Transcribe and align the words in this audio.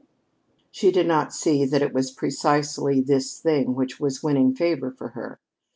She 0.71 0.91
did 0.91 1.05
not 1.05 1.31
see 1.31 1.63
that 1.63 1.83
it 1.83 1.93
was 1.93 2.09
precisely 2.09 3.01
this 3.01 3.39
thing 3.39 3.75
which 3.75 3.99
was 3.99 4.23
winning 4.23 4.55
favor 4.55 4.89
for 4.89 5.09
her. 5.09 5.39